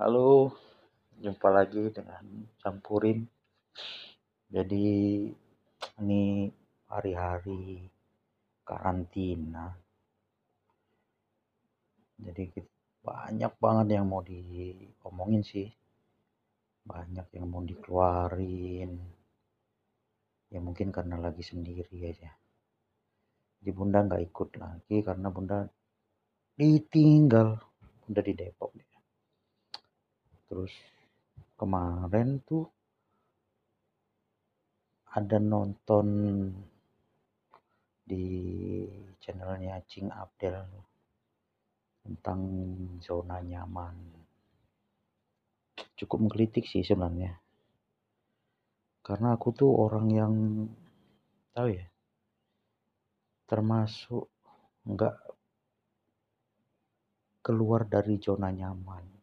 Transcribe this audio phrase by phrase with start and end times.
[0.00, 0.48] Halo,
[1.20, 2.24] jumpa lagi dengan
[2.56, 3.20] Campurin.
[4.48, 4.88] Jadi
[6.00, 6.48] ini
[6.88, 7.84] hari-hari
[8.64, 9.68] karantina.
[12.16, 12.48] Jadi
[13.04, 15.68] banyak banget yang mau diomongin sih.
[16.80, 18.96] Banyak yang mau dikeluarin.
[20.48, 22.32] Ya mungkin karena lagi sendiri aja.
[23.60, 25.68] Di Bunda nggak ikut lagi karena Bunda
[26.56, 27.60] ditinggal.
[28.00, 28.89] Bunda di Depok.
[30.50, 30.74] Terus
[31.54, 32.66] kemarin tuh
[35.14, 36.06] ada nonton
[38.02, 38.26] di
[39.22, 40.58] channelnya Cing Abdel
[42.02, 42.40] tentang
[42.98, 43.94] zona nyaman.
[45.94, 47.38] Cukup menggelitik sih sebenarnya.
[49.06, 50.34] Karena aku tuh orang yang
[51.54, 51.86] tahu ya,
[53.46, 54.26] termasuk
[54.82, 55.16] nggak
[57.46, 59.19] keluar dari zona nyaman.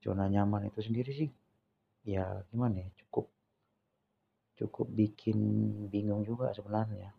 [0.00, 1.30] Zona nyaman itu sendiri sih.
[2.08, 3.28] Ya gimana ya cukup
[4.56, 5.38] cukup bikin
[5.92, 7.12] bingung juga sebenarnya.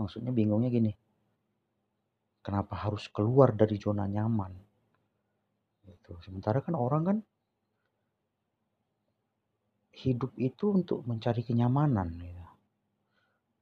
[0.00, 0.92] Maksudnya bingungnya gini
[2.40, 4.52] kenapa harus keluar dari zona nyaman?
[5.84, 6.16] Gitu.
[6.24, 7.18] Sementara kan orang kan
[10.00, 12.46] hidup itu untuk mencari kenyamanan gitu.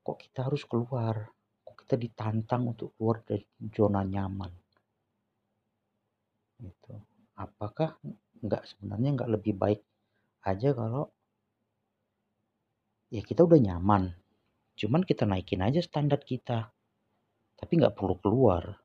[0.06, 1.26] kok kita harus keluar?
[1.66, 4.52] Kok kita ditantang untuk keluar dari zona nyaman?
[6.62, 7.94] Gitu apakah
[8.42, 9.80] nggak sebenarnya nggak lebih baik
[10.42, 11.06] aja kalau
[13.08, 14.12] ya kita udah nyaman.
[14.78, 16.70] Cuman kita naikin aja standar kita
[17.58, 18.78] tapi nggak perlu keluar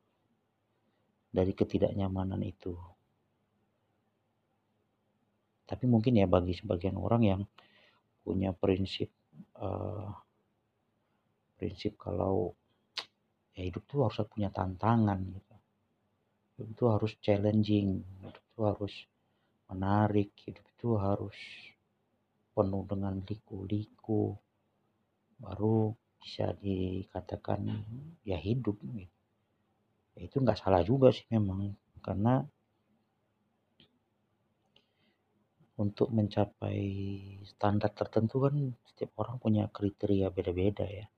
[1.29, 2.73] dari ketidaknyamanan itu.
[5.69, 7.41] Tapi mungkin ya bagi sebagian orang yang
[8.25, 9.09] punya prinsip
[9.61, 10.09] uh,
[11.57, 12.53] prinsip kalau
[13.53, 15.55] ya hidup tuh harus punya tantangan gitu.
[16.57, 18.01] Hidup tuh harus challenging
[18.53, 18.93] itu harus
[19.65, 21.37] menarik hidup itu harus
[22.53, 24.37] penuh dengan liku-liku
[25.41, 25.89] baru
[26.21, 27.65] bisa dikatakan
[28.21, 29.09] ya hidup gitu.
[30.13, 31.73] Ya, itu nggak salah juga sih memang
[32.05, 32.45] karena
[35.81, 36.85] untuk mencapai
[37.49, 38.53] standar tertentu kan
[38.85, 41.09] setiap orang punya kriteria beda-beda ya.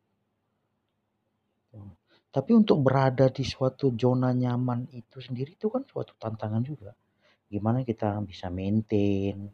[2.32, 6.96] Tapi untuk berada di suatu zona nyaman itu sendiri itu kan suatu tantangan juga
[7.50, 9.54] gimana kita bisa maintain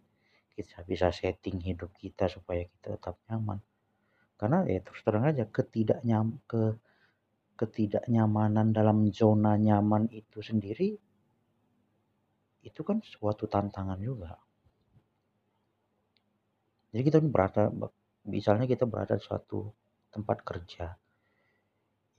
[0.62, 3.57] kita bisa setting hidup kita supaya kita tetap nyaman.
[4.38, 6.75] Karena ya terus terang aja ketidaknyam ke
[7.57, 10.97] ketidaknyamanan dalam zona nyaman itu sendiri
[12.62, 14.38] itu kan suatu tantangan juga.
[16.91, 17.69] Jadi kita berada
[18.28, 19.69] misalnya kita berada di suatu
[20.12, 20.94] tempat kerja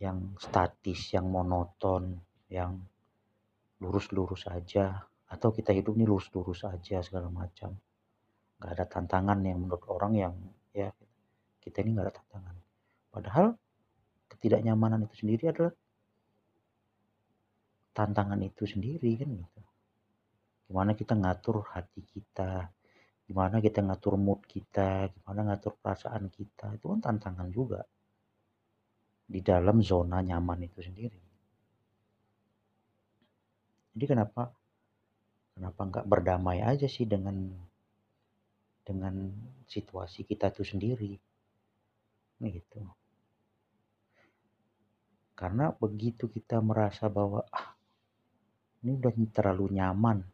[0.03, 2.17] yang statis yang monoton
[2.51, 2.75] yang
[3.79, 7.73] lurus-lurus saja atau kita hidup ini lurus-lurus aja segala macam.
[8.61, 10.35] Nggak ada tantangan yang menurut orang yang
[10.77, 10.93] ya
[11.65, 12.57] kita ini nggak ada tantangan.
[13.09, 13.47] Padahal
[14.29, 15.73] ketidaknyamanan itu sendiri adalah
[17.97, 19.61] tantangan itu sendiri kan gitu.
[20.69, 22.69] Gimana kita ngatur hati kita
[23.23, 27.81] gimana kita ngatur mood kita gimana ngatur perasaan kita itu kan tantangan juga.
[29.33, 31.21] Di dalam zona nyaman itu sendiri.
[33.93, 34.62] Jadi kenapa
[35.63, 37.55] kenapa nggak berdamai aja sih dengan
[38.83, 39.31] dengan
[39.71, 41.15] situasi kita itu sendiri?
[42.43, 42.83] Gitu.
[45.39, 47.79] Karena begitu kita merasa bahwa ah
[48.83, 50.27] ini udah terlalu nyaman.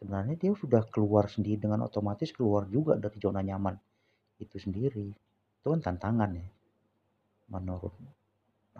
[0.00, 3.76] Sebenarnya dia sudah keluar sendiri dengan otomatis keluar juga dari zona nyaman
[4.40, 5.12] itu sendiri.
[5.60, 6.48] Itu kan tantangan ya
[7.52, 7.92] menurut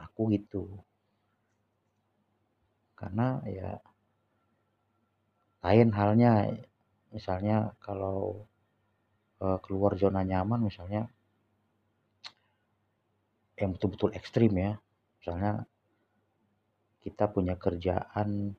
[0.01, 0.65] aku gitu.
[2.97, 3.92] Karena ya
[5.63, 6.51] lain halnya.
[7.15, 8.45] Misalnya kalau
[9.39, 11.07] uh, keluar zona nyaman misalnya
[13.57, 14.75] yang betul-betul ekstrim ya.
[15.23, 15.63] Misalnya
[17.07, 18.59] kita punya kerjaan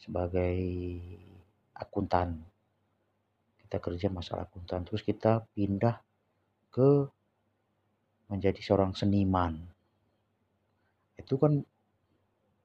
[0.00, 0.56] sebagai
[1.76, 2.40] akuntan.
[3.60, 6.00] Kita kerja masalah akuntan terus kita pindah
[6.72, 7.04] ke
[8.32, 9.60] menjadi seorang seniman.
[11.20, 11.60] Itu kan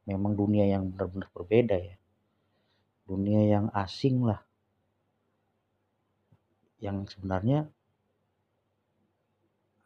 [0.07, 1.95] memang dunia yang benar-benar berbeda ya
[3.03, 4.41] dunia yang asing lah.
[6.79, 7.67] Yang sebenarnya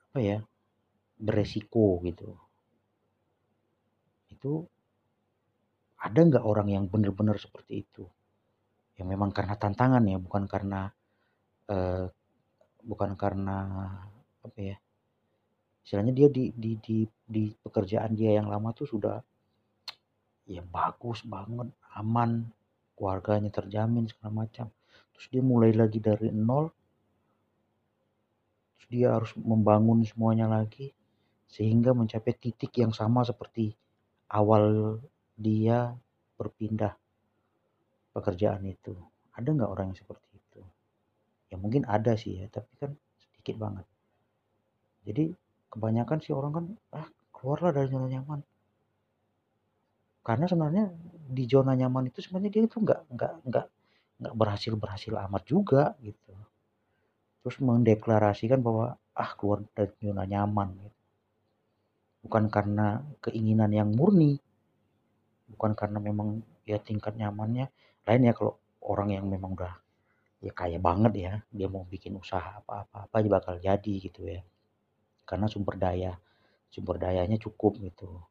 [0.09, 0.37] apa ya
[1.17, 2.33] beresiko gitu.
[4.33, 4.65] Itu
[5.97, 8.05] ada nggak orang yang benar-benar seperti itu?
[8.97, 10.89] Yang memang karena tantangan ya bukan karena
[11.69, 12.05] eh,
[12.81, 13.57] bukan karena
[14.41, 14.77] apa ya
[15.87, 19.23] istilahnya dia di, di di di pekerjaan dia yang lama tuh sudah
[20.47, 21.67] ya bagus banget,
[21.99, 22.47] aman,
[22.97, 24.73] keluarganya terjamin segala macam.
[25.13, 26.73] Terus dia mulai lagi dari nol,
[28.73, 30.89] terus dia harus membangun semuanya lagi
[31.47, 33.71] sehingga mencapai titik yang sama seperti
[34.33, 34.97] awal
[35.37, 35.93] dia
[36.35, 36.97] berpindah
[38.11, 38.97] pekerjaan itu.
[39.37, 40.61] Ada nggak orang yang seperti itu?
[41.53, 42.91] Ya mungkin ada sih ya, tapi kan
[43.21, 43.85] sedikit banget.
[45.07, 45.31] Jadi
[45.71, 46.65] kebanyakan sih orang kan
[46.97, 48.41] ah keluarlah dari zona nyaman.
[50.25, 50.85] Karena sebenarnya
[51.27, 53.65] di zona nyaman itu sebenarnya dia itu nggak nggak nggak
[54.17, 56.33] nggak berhasil berhasil amat juga gitu.
[57.43, 60.99] Terus mendeklarasikan bahwa ah keluar dari zona nyaman gitu.
[62.27, 64.35] Bukan karena keinginan yang murni,
[65.47, 67.71] bukan karena memang ya tingkat nyamannya
[68.03, 69.75] lain ya kalau orang yang memang udah
[70.43, 74.43] ya kaya banget ya dia mau bikin usaha apa-apa apa aja bakal jadi gitu ya
[75.25, 76.13] karena sumber daya
[76.69, 78.21] sumber dayanya cukup gitu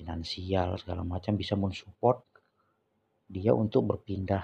[0.00, 2.24] finansial segala macam bisa mensupport
[3.28, 4.42] dia untuk berpindah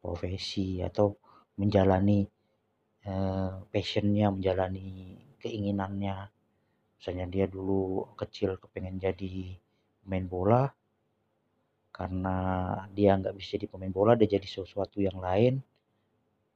[0.00, 1.12] profesi atau
[1.60, 2.24] menjalani
[3.04, 6.16] eh, passionnya menjalani keinginannya.
[6.96, 9.56] Misalnya dia dulu kecil kepengen jadi
[10.08, 10.68] main bola
[11.92, 12.36] karena
[12.96, 15.60] dia nggak bisa jadi pemain bola dia jadi sesuatu yang lain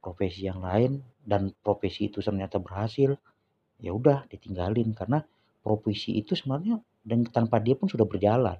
[0.04, 3.16] profesi yang lain dan profesi itu ternyata berhasil
[3.80, 4.92] ya udah ditinggalin.
[4.92, 5.24] Karena
[5.64, 8.56] profesi itu sebenarnya dan tanpa dia pun sudah berjalan.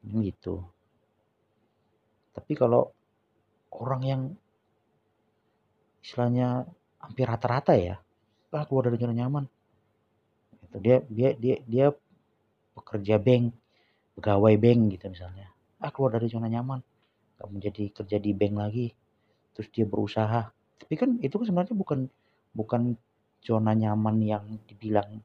[0.00, 0.62] Gitu.
[2.30, 2.94] Tapi kalau
[3.74, 4.22] orang yang
[6.00, 6.64] istilahnya
[7.02, 8.00] hampir rata-rata ya
[8.50, 9.44] ah keluar dari zona nyaman.
[10.66, 11.86] Itu dia dia dia dia
[12.74, 13.54] pekerja bank
[14.18, 15.46] pegawai bank gitu misalnya.
[15.78, 16.82] Ah keluar dari zona nyaman.
[17.38, 18.86] Gak menjadi kerja di bank lagi.
[19.54, 20.50] Terus dia berusaha.
[20.50, 22.10] Tapi kan itu kan sebenarnya bukan
[22.50, 22.98] bukan
[23.40, 25.22] zona nyaman yang dibilang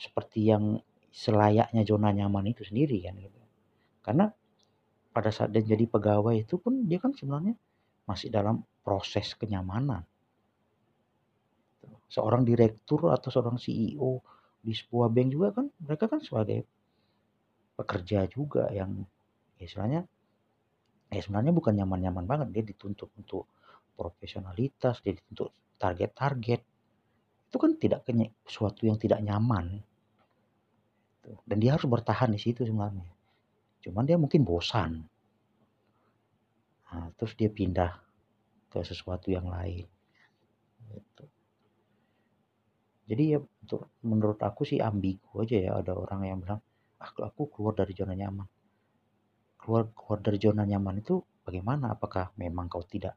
[0.00, 0.80] seperti yang
[1.12, 3.40] selayaknya zona nyaman itu sendiri kan gitu.
[4.00, 4.32] Karena
[5.12, 7.52] pada saat dia jadi pegawai itu pun dia kan sebenarnya
[8.08, 10.06] masih dalam proses kenyamanan.
[12.10, 14.24] Seorang direktur atau seorang CEO
[14.64, 16.64] di sebuah bank juga kan mereka kan sebagai
[17.76, 19.04] pekerja juga yang
[19.56, 20.00] ya istilahnya
[21.10, 22.48] ya sebenarnya bukan nyaman-nyaman banget.
[22.54, 23.44] Dia dituntut untuk
[23.94, 26.60] profesionalitas dia dituntut target-target.
[27.50, 28.06] Itu kan tidak
[28.46, 29.89] sesuatu yang tidak nyaman
[31.46, 33.10] dan dia harus bertahan di situ sebenarnya
[33.80, 35.04] cuman dia mungkin bosan
[36.90, 37.96] nah, terus dia pindah
[38.70, 39.86] ke sesuatu yang lain
[40.90, 41.24] gitu.
[43.10, 46.60] jadi ya untuk menurut aku sih ambigu aja ya ada orang yang bilang
[47.00, 48.46] aku, aku keluar dari zona nyaman.
[49.56, 51.96] Keluar keluar dari zona nyaman itu bagaimana?
[51.96, 53.16] Apakah memang kau tidak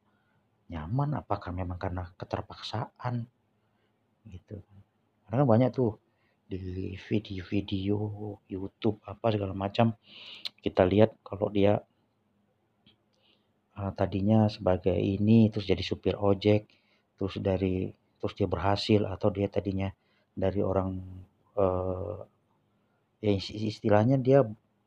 [0.72, 1.20] nyaman?
[1.20, 3.28] Apakah memang karena keterpaksaan?
[4.24, 4.56] Gitu.
[5.28, 6.00] Karena kan banyak tuh
[6.58, 7.98] di video-video
[8.46, 9.94] YouTube apa segala macam
[10.62, 11.82] kita lihat kalau dia
[13.78, 16.70] uh, tadinya sebagai ini terus jadi supir ojek
[17.18, 17.90] terus dari
[18.20, 19.90] terus dia berhasil atau dia tadinya
[20.34, 20.98] dari orang
[21.58, 22.24] uh,
[23.20, 24.44] ya istilahnya dia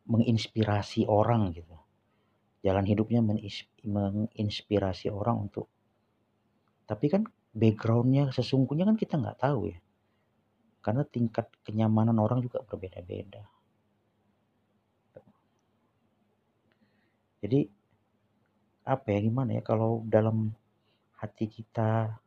[0.07, 1.75] menginspirasi orang gitu.
[2.63, 3.23] Jalan hidupnya
[3.87, 5.71] menginspirasi orang untuk
[6.87, 9.79] tapi kan backgroundnya sesungguhnya kan kita nggak tahu ya
[10.87, 13.43] karena tingkat kenyamanan orang juga berbeda-beda.
[17.43, 17.67] Jadi
[18.87, 20.55] apa ya gimana ya kalau dalam
[21.19, 22.23] hati kita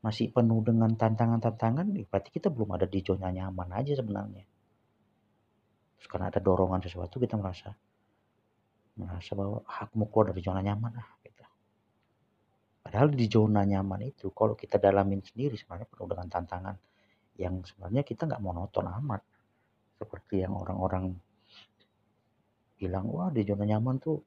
[0.00, 4.48] masih penuh dengan tantangan-tantangan berarti kita belum ada di zona nyaman aja sebenarnya.
[6.00, 7.76] Terus karena ada dorongan sesuatu kita merasa
[8.96, 11.44] merasa bahwa ah, aku mau keluar dari zona nyaman ah gitu.
[12.80, 16.76] Padahal di zona nyaman itu kalau kita dalamin sendiri sebenarnya penuh dengan tantangan
[17.38, 19.22] yang sebenarnya kita nggak monoton amat.
[19.98, 21.14] Seperti yang orang-orang
[22.78, 24.18] bilang wah di zona nyaman tuh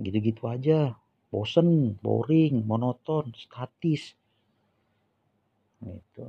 [0.00, 0.96] gitu-gitu aja.
[1.28, 4.16] Bosen boring monoton statis.
[5.80, 6.26] Gitu.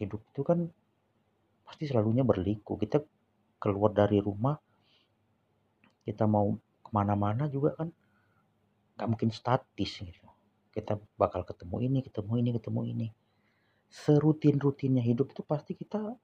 [0.00, 0.58] Hidup itu kan
[1.64, 2.76] pasti selalunya berliku.
[2.80, 3.00] Kita
[3.60, 4.56] keluar dari rumah
[6.02, 6.50] kita mau
[6.82, 7.88] ke mana-mana juga kan
[8.98, 10.31] nggak mungkin statis gitu
[10.72, 13.08] kita bakal ketemu ini ketemu ini ketemu ini.
[13.92, 16.16] Serutin-rutinnya hidup itu pasti kita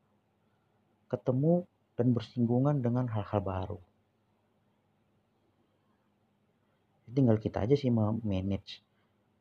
[1.13, 1.69] ketemu
[2.01, 3.81] dan bersinggungan dengan hal-hal baru.
[7.09, 8.85] Tinggal kita aja sih memanage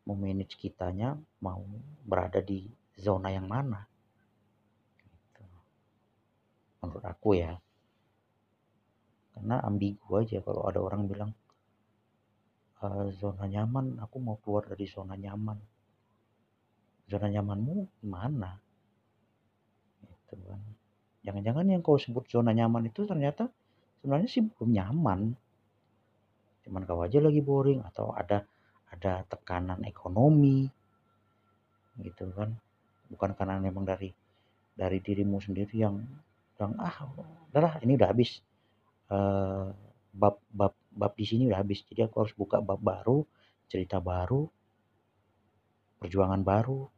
[0.08, 1.60] memanage kitanya mau
[2.08, 2.64] berada di
[2.96, 3.84] zona yang mana.
[6.80, 7.60] Menurut aku ya.
[9.36, 11.32] Karena ambigu aja kalau ada orang bilang
[12.84, 15.58] e, zona nyaman aku mau keluar dari zona nyaman.
[17.08, 18.60] Zona nyamanmu gimana
[20.28, 20.62] gitu kan.
[21.24, 23.48] Jangan-jangan yang kau sebut zona nyaman itu ternyata
[24.00, 25.20] sebenarnya sih belum nyaman.
[26.68, 28.44] Cuman kau aja lagi boring atau ada
[28.92, 30.68] ada tekanan ekonomi.
[32.00, 32.52] Gitu kan.
[33.08, 34.12] Bukan karena memang dari
[34.76, 36.04] dari dirimu sendiri yang
[36.60, 37.08] yang ah
[37.52, 38.44] udahlah ini udah habis.
[39.08, 39.72] Uh,
[40.12, 41.86] bab bab bab di sini udah habis.
[41.86, 43.22] Jadi aku harus buka bab baru
[43.70, 44.50] cerita baru
[46.02, 46.90] perjuangan baru.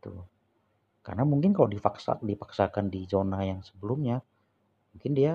[0.00, 0.12] Itu
[1.04, 4.24] karena mungkin kalau dipaksa dipaksakan di zona yang sebelumnya
[4.96, 5.32] mungkin dia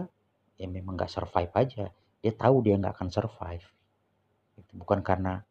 [0.57, 1.89] ya memang nggak survive aja.
[2.19, 3.65] Dia tahu dia nggak akan survive.
[4.59, 5.41] Itu bukan karena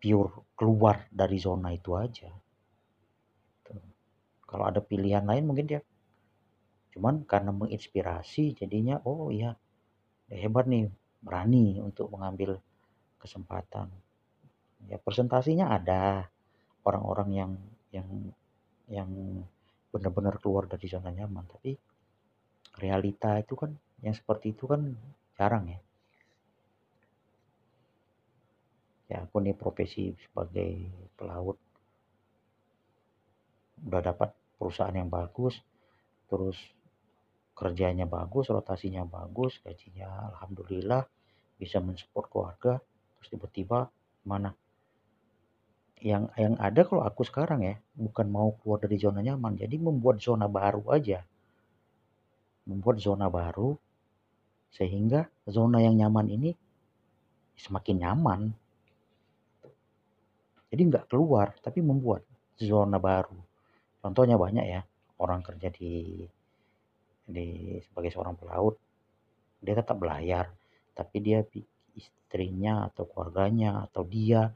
[0.00, 2.30] pure keluar dari zona itu aja.
[4.50, 5.80] Kalau ada pilihan lain mungkin dia
[6.90, 9.54] cuman karena menginspirasi jadinya oh iya
[10.30, 12.58] hebat nih berani untuk mengambil
[13.20, 13.90] kesempatan.
[14.88, 16.26] Ya presentasinya ada
[16.86, 17.52] orang-orang yang
[17.92, 18.08] yang
[18.88, 19.10] yang
[19.90, 21.76] benar-benar keluar dari zona nyaman tapi
[22.78, 24.96] realita itu kan yang seperti itu kan
[25.36, 25.80] jarang ya.
[29.10, 30.86] Ya aku nih profesi sebagai
[31.18, 31.58] pelaut.
[33.82, 35.58] Udah dapat perusahaan yang bagus
[36.30, 36.56] terus
[37.60, 41.04] kerjanya bagus, rotasinya bagus, gajinya alhamdulillah
[41.60, 42.72] bisa mensupport keluarga,
[43.20, 43.92] terus tiba-tiba
[44.24, 44.56] mana?
[46.00, 50.24] Yang yang ada kalau aku sekarang ya, bukan mau keluar dari zona nyaman, jadi membuat
[50.24, 51.20] zona baru aja.
[52.64, 53.76] Membuat zona baru
[54.72, 56.50] sehingga zona yang nyaman ini
[57.60, 58.40] semakin nyaman.
[60.72, 62.24] Jadi nggak keluar, tapi membuat
[62.56, 63.36] zona baru.
[64.00, 64.80] Contohnya banyak ya,
[65.20, 66.24] orang kerja di
[67.30, 68.76] di sebagai seorang pelaut
[69.60, 70.50] dia tetap belayar.
[70.96, 71.40] Tapi dia
[71.94, 74.50] istrinya atau keluarganya atau dia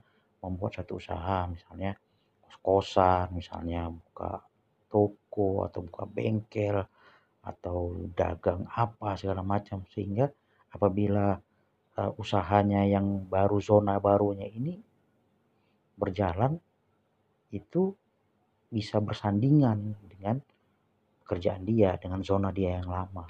[0.45, 1.97] membuat satu usaha misalnya
[2.45, 4.45] kos-kosan misalnya buka
[4.93, 6.85] toko atau buka bengkel
[7.45, 9.85] atau dagang apa segala macam.
[9.93, 10.29] Sehingga
[10.73, 11.37] apabila
[12.01, 14.81] uh, usahanya yang baru zona barunya ini
[15.95, 16.59] berjalan
[17.55, 17.95] itu
[18.67, 20.43] bisa bersandingan dengan
[21.25, 23.25] pekerjaan dia dengan zona dia yang lama.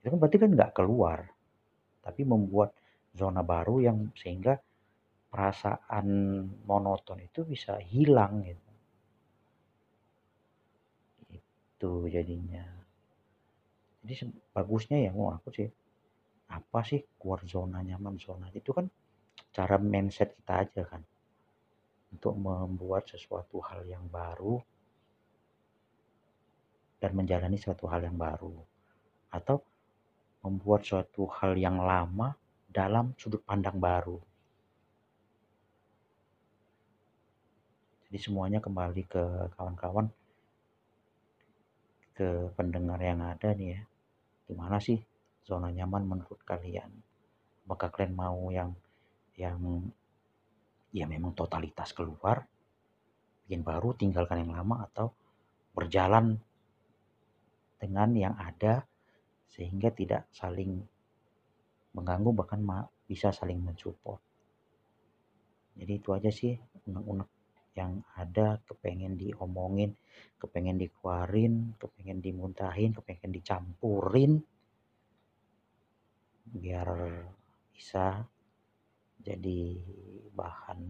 [0.00, 1.28] Itu kan berarti kan nggak keluar,
[2.00, 2.72] tapi membuat
[3.12, 4.56] zona baru yang sehingga
[5.28, 6.08] perasaan
[6.64, 8.70] monoton itu bisa hilang gitu.
[11.36, 12.64] Itu jadinya.
[14.02, 15.68] Jadi bagusnya ya mau aku sih
[16.52, 18.88] apa sih keluar zona nyaman zona itu kan
[19.52, 21.02] cara mindset kita aja kan
[22.12, 24.60] untuk membuat sesuatu hal yang baru
[27.02, 28.54] dan menjalani suatu hal yang baru
[29.34, 29.58] atau
[30.46, 32.38] membuat suatu hal yang lama
[32.70, 34.22] dalam sudut pandang baru.
[38.06, 40.06] Jadi semuanya kembali ke kawan-kawan
[42.14, 43.82] ke pendengar yang ada nih ya.
[44.46, 45.02] Gimana sih
[45.42, 46.92] zona nyaman menurut kalian?
[47.66, 48.70] Apakah kalian mau yang
[49.34, 49.58] yang
[50.94, 52.46] ya memang totalitas keluar
[53.42, 55.10] bikin baru tinggalkan yang lama atau
[55.72, 56.36] berjalan
[57.82, 58.86] dengan yang ada
[59.50, 60.78] sehingga tidak saling
[61.98, 62.62] mengganggu bahkan
[63.10, 64.22] bisa saling mensupport.
[65.74, 66.54] Jadi itu aja sih
[66.86, 67.28] unek-unek
[67.74, 69.96] yang ada kepengen diomongin,
[70.38, 74.38] kepengen dikeluarin, kepengen dimuntahin, kepengen dicampurin
[76.52, 76.88] biar
[77.72, 78.28] bisa
[79.24, 79.80] jadi
[80.36, 80.80] bahan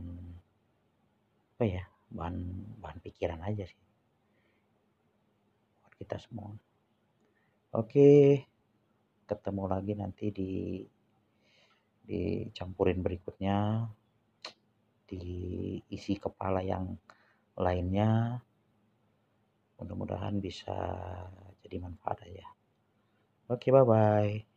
[1.54, 2.37] apa ya bahan
[2.82, 3.82] bahan pikiran aja sih
[5.84, 6.50] buat kita semua.
[7.73, 8.45] Oke,
[9.25, 10.52] ketemu lagi nanti di
[12.02, 13.88] dicampurin berikutnya
[15.09, 15.25] di
[15.88, 16.85] isi kepala yang
[17.57, 18.41] lainnya.
[19.81, 20.76] Mudah-mudahan bisa
[21.73, 22.47] jadi manfaat aja
[23.49, 24.51] oke bye bye